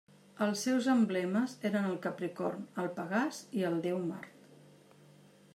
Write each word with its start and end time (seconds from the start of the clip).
Els 0.45 0.61
seus 0.67 0.87
emblemes 0.93 1.53
eren 1.69 1.85
el 1.91 2.01
capricorn, 2.07 2.65
el 2.85 2.91
pegàs 2.97 3.45
i 3.61 3.65
el 3.71 3.81
déu 3.89 4.03
Mart. 4.11 4.53